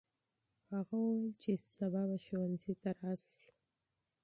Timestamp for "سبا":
1.77-2.01